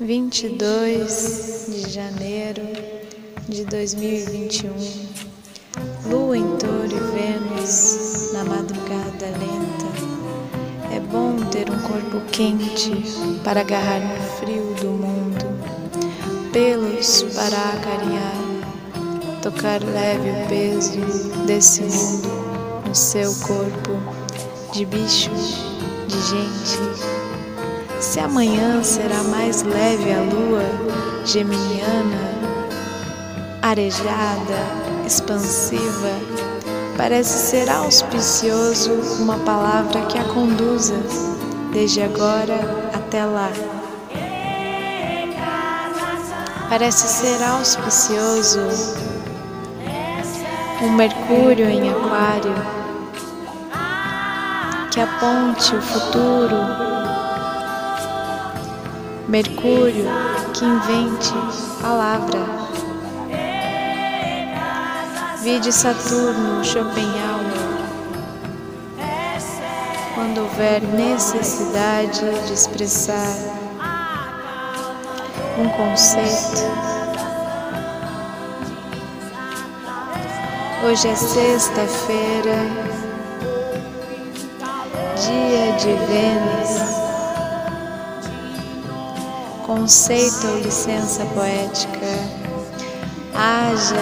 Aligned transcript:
22 0.00 1.66
de 1.68 1.88
janeiro 1.88 2.62
de 3.48 3.64
2021, 3.64 4.72
Lua 6.10 6.36
em 6.36 6.56
Touro 6.56 6.90
e 6.90 6.98
Vênus 7.14 8.32
na 8.32 8.42
madrugada 8.44 9.26
lenta. 9.38 9.86
É 10.92 10.98
bom 10.98 11.36
ter 11.52 11.70
um 11.70 11.78
corpo 11.82 12.20
quente 12.32 12.90
para 13.44 13.60
agarrar 13.60 14.00
no 14.00 14.20
frio 14.40 14.74
do 14.80 14.90
mundo, 14.90 15.46
pelos 16.52 17.22
para 17.32 17.56
acarinhar, 17.74 18.34
tocar 19.42 19.80
leve 19.80 20.28
o 20.28 20.48
peso 20.48 20.98
desse 21.46 21.82
mundo 21.82 22.28
no 22.88 22.94
seu 22.94 23.32
corpo 23.46 23.92
de 24.72 24.84
bicho, 24.84 25.30
de 26.08 26.20
gente 26.20 27.23
se 28.04 28.20
amanhã 28.20 28.84
será 28.84 29.22
mais 29.24 29.62
leve 29.62 30.12
a 30.12 30.20
lua 30.20 30.62
geminiana, 31.24 32.34
arejada, 33.62 34.58
expansiva, 35.06 36.10
parece 36.98 37.50
ser 37.50 37.70
auspicioso 37.70 38.92
uma 39.20 39.38
palavra 39.38 40.02
que 40.02 40.18
a 40.18 40.24
conduza 40.24 41.00
desde 41.72 42.02
agora 42.02 42.90
até 42.92 43.24
lá. 43.24 43.50
Parece 46.68 47.08
ser 47.08 47.42
auspicioso 47.42 48.60
um 50.82 50.90
Mercúrio 50.92 51.70
em 51.70 51.88
Aquário 51.88 52.54
que 54.90 55.00
aponte 55.00 55.74
o 55.74 55.80
futuro 55.80 56.93
Mercúrio 59.34 60.06
que 60.52 60.64
invente 60.64 61.34
palavra. 61.82 62.38
Vide 65.42 65.72
Saturno, 65.72 66.62
Schopenhauer. 66.62 67.82
Quando 70.14 70.38
houver 70.38 70.80
necessidade 70.82 72.20
de 72.46 72.52
expressar 72.52 73.36
um 75.58 75.68
conceito. 75.70 76.62
Hoje 80.86 81.08
é 81.08 81.16
sexta-feira, 81.16 82.54
dia 85.16 85.72
de 85.72 85.92
Vênus 86.06 87.13
conceito 89.64 90.46
ou 90.46 90.58
licença 90.58 91.24
poética, 91.34 92.06
haja, 93.34 93.96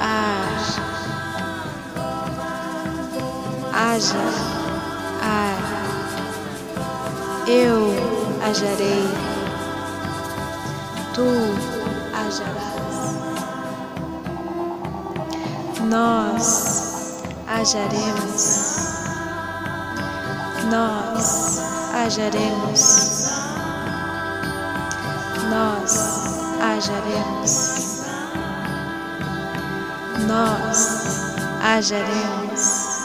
haja, 0.00 0.82
haja, 3.72 4.24
ar, 5.22 5.58
eu 7.46 7.94
ajarei, 8.42 9.08
tu 11.14 11.28
ajarás, 12.26 12.86
nós 15.88 17.22
ajaremos, 17.46 18.76
nós 20.68 21.60
ajaremos 21.94 23.15
ajaremos. 26.86 28.02
Nós 30.28 31.36
ajaremos. 31.62 32.96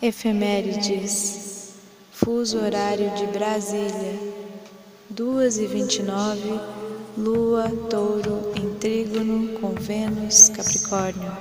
Efemérides, 0.00 1.74
fuso 2.12 2.58
horário 2.58 3.10
de 3.16 3.26
Brasília, 3.26 4.18
duas 5.10 5.58
e 5.58 5.66
vinte 5.66 5.96
e 5.96 6.02
nove, 6.02 6.60
Lua, 7.16 7.68
Touro 7.90 8.52
em 8.54 8.74
Trígono 8.74 9.58
com 9.58 9.70
Vênus, 9.72 10.50
Capricórnio. 10.50 11.36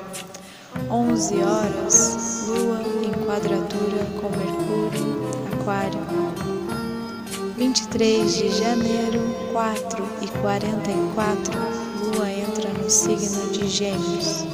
11 0.90 1.36
horas, 1.44 2.48
Lua 2.48 2.82
em 3.04 3.26
quadratura 3.26 4.06
com 4.20 4.30
Mercúrio, 4.30 5.47
Aquário. 5.68 6.00
23 7.58 8.38
de 8.38 8.50
janeiro, 8.52 9.20
4 9.52 10.02
e 10.22 10.28
44, 10.40 11.60
Lua 12.06 12.32
entra 12.32 12.70
no 12.70 12.90
signo 12.90 13.52
de 13.52 13.68
Gêmeos. 13.68 14.46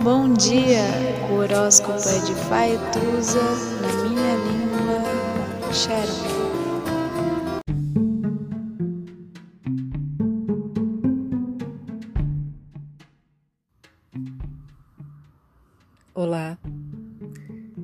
Bom 0.00 0.32
dia, 0.32 0.80
horóscopo 1.30 2.08
é 2.08 2.18
de 2.20 2.34
Faetusa, 2.48 3.42
na 3.82 3.92
minha 4.08 4.34
língua, 4.46 5.02
Sherpa. 5.70 6.54
Olá, 16.14 16.56